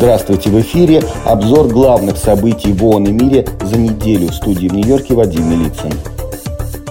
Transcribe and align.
Здравствуйте, 0.00 0.48
в 0.48 0.58
эфире 0.62 1.02
обзор 1.26 1.66
главных 1.66 2.16
событий 2.16 2.72
в 2.72 2.82
ООН 2.86 3.04
и 3.04 3.12
мире 3.12 3.46
за 3.62 3.76
неделю 3.76 4.28
в 4.28 4.34
студии 4.34 4.66
в 4.66 4.72
Нью-Йорке 4.72 5.12
Вадим 5.12 5.50
Милицын. 5.50 5.92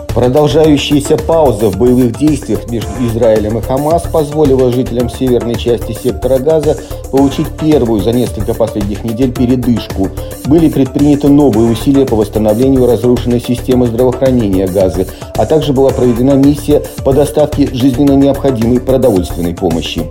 Продолжающаяся 0.09 1.17
пауза 1.17 1.69
в 1.71 1.77
боевых 1.79 2.15
действиях 2.19 2.69
между 2.69 2.91
Израилем 3.07 3.57
и 3.57 3.61
Хамас 3.63 4.03
позволила 4.03 4.71
жителям 4.71 5.09
северной 5.09 5.55
части 5.55 5.93
сектора 5.93 6.37
Газа 6.37 6.77
получить 7.09 7.47
первую 7.59 7.99
за 7.99 8.11
несколько 8.11 8.53
последних 8.53 9.03
недель 9.03 9.33
передышку. 9.33 10.09
Были 10.45 10.69
предприняты 10.69 11.29
новые 11.29 11.71
усилия 11.71 12.05
по 12.05 12.15
восстановлению 12.15 12.85
разрушенной 12.85 13.41
системы 13.41 13.87
здравоохранения 13.87 14.67
Газы, 14.67 15.07
а 15.33 15.47
также 15.47 15.73
была 15.73 15.89
проведена 15.89 16.33
миссия 16.33 16.83
по 17.03 17.11
доставке 17.11 17.73
жизненно 17.73 18.11
необходимой 18.11 18.79
продовольственной 18.79 19.55
помощи. 19.55 20.03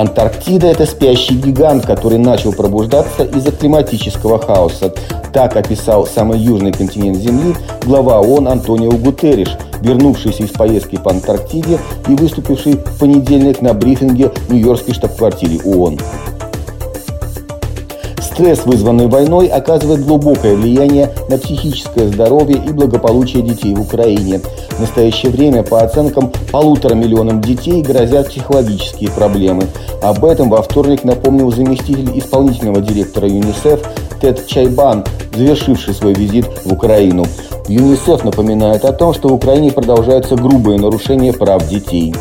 Антарктида– 0.00 0.66
это 0.68 0.86
спящий 0.86 1.34
гигант, 1.34 1.84
который 1.84 2.16
начал 2.16 2.54
пробуждаться 2.54 3.24
из-за 3.24 3.52
климатического 3.52 4.38
хаоса. 4.38 4.94
Так 5.34 5.56
описал 5.56 6.06
самый 6.06 6.38
южный 6.38 6.72
континент 6.72 7.18
Земли 7.18 7.54
глава 7.84 8.18
ООН 8.20 8.48
Антонио 8.48 8.92
Гутерриш, 8.92 9.50
вернувшийся 9.82 10.44
из 10.44 10.50
поездки 10.52 10.96
по 10.96 11.10
Антарктиде 11.10 11.78
и 12.08 12.14
выступивший 12.14 12.76
в 12.76 12.98
понедельник 12.98 13.60
на 13.60 13.74
брифинге 13.74 14.32
в 14.48 14.54
Нью-Йоркской 14.54 14.94
штаб-квартире 14.94 15.60
ООН. 15.66 15.98
Стресс, 18.40 18.64
вызванный 18.64 19.06
войной, 19.06 19.48
оказывает 19.48 20.06
глубокое 20.06 20.56
влияние 20.56 21.10
на 21.28 21.36
психическое 21.36 22.08
здоровье 22.08 22.56
и 22.56 22.72
благополучие 22.72 23.42
детей 23.42 23.74
в 23.74 23.82
Украине. 23.82 24.40
В 24.70 24.80
настоящее 24.80 25.30
время, 25.30 25.62
по 25.62 25.82
оценкам, 25.82 26.32
полутора 26.50 26.94
миллионам 26.94 27.42
детей 27.42 27.82
грозят 27.82 28.30
психологические 28.30 29.10
проблемы. 29.10 29.66
Об 30.00 30.24
этом 30.24 30.48
во 30.48 30.62
вторник 30.62 31.04
напомнил 31.04 31.52
заместитель 31.52 32.18
исполнительного 32.18 32.80
директора 32.80 33.28
ЮНИСЕФ 33.28 33.80
Тед 34.22 34.46
Чайбан, 34.46 35.04
завершивший 35.36 35.92
свой 35.92 36.14
визит 36.14 36.46
в 36.64 36.72
Украину. 36.72 37.26
ЮНИСЕФ 37.68 38.24
напоминает 38.24 38.86
о 38.86 38.94
том, 38.94 39.12
что 39.12 39.28
в 39.28 39.34
Украине 39.34 39.70
продолжаются 39.70 40.34
грубые 40.36 40.78
нарушения 40.78 41.34
прав 41.34 41.68
детей 41.68 42.14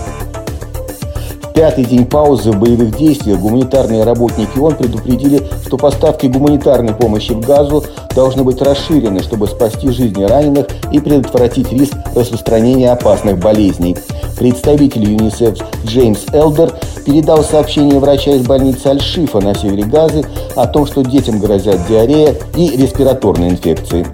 пятый 1.59 1.83
день 1.83 2.05
паузы 2.05 2.53
в 2.53 2.57
боевых 2.57 2.95
действиях 2.95 3.37
гуманитарные 3.41 4.05
работники 4.05 4.57
ООН 4.57 4.77
предупредили, 4.77 5.45
что 5.65 5.75
поставки 5.75 6.27
гуманитарной 6.27 6.93
помощи 6.93 7.33
в 7.33 7.41
Газу 7.41 7.83
должны 8.15 8.45
быть 8.45 8.61
расширены, 8.61 9.21
чтобы 9.21 9.45
спасти 9.45 9.89
жизни 9.89 10.23
раненых 10.23 10.67
и 10.93 11.01
предотвратить 11.01 11.69
риск 11.73 11.95
распространения 12.15 12.93
опасных 12.93 13.39
болезней. 13.39 13.97
Представитель 14.37 15.03
ЮНИСЕФ 15.03 15.57
Джеймс 15.85 16.27
Элдер 16.31 16.71
передал 17.05 17.43
сообщение 17.43 17.99
врача 17.99 18.31
из 18.31 18.47
больницы 18.47 18.87
Аль-Шифа 18.87 19.41
на 19.41 19.53
севере 19.53 19.83
Газы 19.83 20.23
о 20.55 20.65
том, 20.65 20.85
что 20.85 21.03
детям 21.03 21.41
грозят 21.41 21.85
диарея 21.89 22.35
и 22.55 22.69
респираторные 22.77 23.49
инфекции 23.49 24.07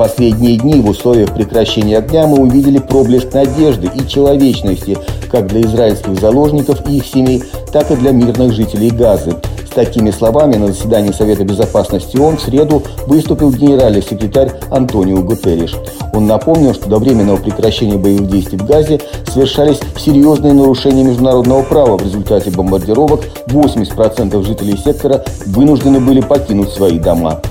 последние 0.00 0.56
дни 0.56 0.80
в 0.80 0.88
условиях 0.88 1.34
прекращения 1.34 1.98
огня 1.98 2.26
мы 2.26 2.38
увидели 2.38 2.78
проблеск 2.78 3.34
надежды 3.34 3.90
и 3.94 4.08
человечности 4.08 4.96
как 5.30 5.48
для 5.48 5.60
израильских 5.60 6.18
заложников 6.18 6.88
и 6.88 6.96
их 6.96 7.06
семей, 7.06 7.42
так 7.70 7.90
и 7.90 7.96
для 7.96 8.12
мирных 8.12 8.54
жителей 8.54 8.88
Газы. 8.88 9.36
С 9.66 9.74
такими 9.74 10.10
словами 10.10 10.54
на 10.56 10.68
заседании 10.68 11.12
Совета 11.12 11.44
Безопасности 11.44 12.16
ООН 12.16 12.38
в 12.38 12.40
среду 12.40 12.82
выступил 13.06 13.52
генеральный 13.52 14.02
секретарь 14.02 14.50
Антонио 14.70 15.20
Гутерриш. 15.22 15.76
Он 16.14 16.26
напомнил, 16.26 16.72
что 16.72 16.88
до 16.88 16.96
временного 16.96 17.36
прекращения 17.36 17.98
боевых 17.98 18.30
действий 18.30 18.56
в 18.56 18.64
Газе 18.64 19.02
совершались 19.28 19.80
серьезные 19.98 20.54
нарушения 20.54 21.04
международного 21.04 21.62
права. 21.62 21.98
В 21.98 22.02
результате 22.02 22.50
бомбардировок 22.50 23.20
80% 23.48 24.46
жителей 24.46 24.78
сектора 24.78 25.22
вынуждены 25.44 26.00
были 26.00 26.22
покинуть 26.22 26.70
свои 26.70 26.98
дома. 26.98 27.42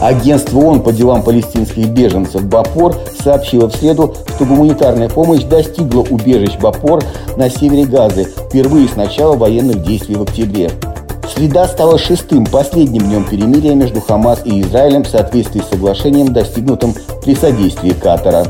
Агентство 0.00 0.58
ООН 0.58 0.82
по 0.82 0.92
делам 0.92 1.22
палестинских 1.22 1.88
беженцев 1.88 2.44
БАПОР 2.44 2.96
сообщило 3.18 3.68
в 3.68 3.74
среду, 3.74 4.14
что 4.34 4.44
гуманитарная 4.44 5.08
помощь 5.08 5.42
достигла 5.44 6.02
убежищ 6.02 6.58
БАПОР 6.58 7.02
на 7.36 7.48
севере 7.48 7.86
Газы 7.86 8.24
впервые 8.24 8.88
с 8.88 8.96
начала 8.96 9.36
военных 9.36 9.82
действий 9.82 10.16
в 10.16 10.22
октябре. 10.22 10.70
Среда 11.34 11.66
стала 11.66 11.98
шестым, 11.98 12.46
последним 12.46 13.08
днем 13.08 13.24
перемирия 13.24 13.74
между 13.74 14.00
Хамас 14.00 14.40
и 14.44 14.60
Израилем 14.60 15.04
в 15.04 15.08
соответствии 15.08 15.60
с 15.60 15.68
соглашением, 15.68 16.32
достигнутым 16.32 16.94
при 17.24 17.34
содействии 17.34 17.90
Катара. 17.90 18.44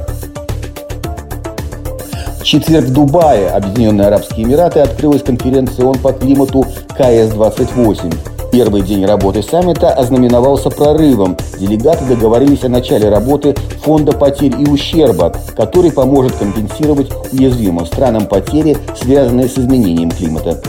В 2.40 2.44
четверг 2.44 2.86
в 2.86 2.92
Дубае 2.92 3.48
Объединенные 3.48 4.08
Арабские 4.08 4.46
Эмираты 4.46 4.80
открылась 4.80 5.22
конференция 5.22 5.86
ООН 5.86 5.98
по 5.98 6.12
климату 6.12 6.66
КС-28. 6.96 8.35
Первый 8.52 8.82
день 8.82 9.04
работы 9.04 9.42
саммита 9.42 9.90
ознаменовался 9.92 10.70
прорывом. 10.70 11.36
Делегаты 11.58 12.04
договорились 12.04 12.64
о 12.64 12.68
начале 12.68 13.08
работы 13.08 13.54
фонда 13.82 14.12
потерь 14.12 14.54
и 14.58 14.68
ущерба, 14.68 15.34
который 15.56 15.92
поможет 15.92 16.36
компенсировать 16.36 17.10
уязвимым 17.32 17.86
странам 17.86 18.26
потери, 18.26 18.76
связанные 19.00 19.48
с 19.48 19.58
изменением 19.58 20.10
климата. 20.10 20.60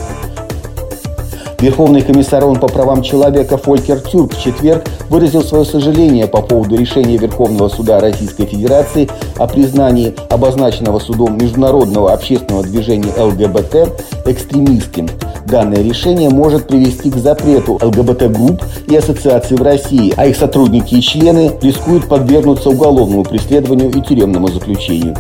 Верховный 1.60 2.04
комиссар 2.04 2.46
ООН 2.46 2.60
по 2.60 2.68
правам 2.68 3.02
человека 3.02 3.58
Фолькер 3.58 4.00
Тюрк 4.00 4.36
в 4.36 4.40
четверг 4.44 4.84
выразил 5.10 5.42
свое 5.42 5.66
сожаление 5.66 6.28
по 6.28 6.44
поводу 6.44 6.76
решения 6.76 7.18
Верховного 7.18 7.68
суда 7.68 8.00
Российской 8.00 8.46
Федерации 8.46 9.10
о 9.38 9.48
признании 9.48 10.14
обозначенного 10.30 11.00
судом 11.00 11.36
международного 11.36 12.14
общественного 12.14 12.64
движения 12.64 13.12
ЛГБТ 13.18 14.28
экстремистским. 14.28 15.10
Данное 15.48 15.82
решение 15.82 16.30
может 16.30 16.68
привести 16.68 17.10
к 17.10 17.16
запрету 17.16 17.80
ЛГБТ-групп 17.82 18.62
и 18.88 18.96
ассоциаций 18.96 19.58
в 19.58 19.64
России, 19.64 20.14
а 20.16 20.28
их 20.28 20.38
сотрудники 20.38 20.94
и 20.94 21.02
члены 21.02 21.54
рискуют 21.64 22.08
подвергнуться 22.08 22.70
уголовному 22.70 23.24
преследованию 23.24 23.90
и 23.90 24.02
тюремному 24.02 24.50
заключению. 24.50 25.16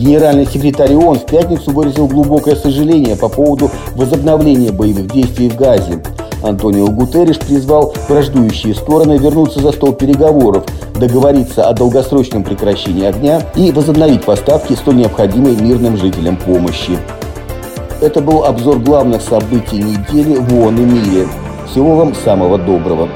Генеральный 0.00 0.46
секретарь 0.46 0.94
ООН 0.94 1.18
в 1.18 1.26
пятницу 1.26 1.72
выразил 1.72 2.06
глубокое 2.06 2.56
сожаление 2.56 3.16
по 3.16 3.28
поводу 3.28 3.70
возобновления 3.94 4.72
боевых 4.72 5.12
действий 5.12 5.50
в 5.50 5.56
Газе. 5.56 6.02
Антонио 6.42 6.86
Гутерриш 6.86 7.38
призвал 7.38 7.92
враждующие 8.08 8.74
стороны 8.74 9.18
вернуться 9.18 9.60
за 9.60 9.72
стол 9.72 9.92
переговоров, 9.92 10.64
договориться 10.94 11.68
о 11.68 11.74
долгосрочном 11.74 12.44
прекращении 12.44 13.04
огня 13.04 13.42
и 13.54 13.72
возобновить 13.72 14.24
поставки 14.24 14.72
столь 14.72 14.96
необходимой 14.96 15.54
мирным 15.54 15.98
жителям 15.98 16.38
помощи. 16.38 16.98
Это 18.00 18.22
был 18.22 18.44
обзор 18.44 18.78
главных 18.78 19.20
событий 19.20 19.82
недели 19.82 20.36
в 20.36 20.54
ООН 20.54 20.78
и 20.78 20.84
мире. 20.86 21.28
Всего 21.70 21.96
вам 21.96 22.14
самого 22.14 22.56
доброго. 22.56 23.06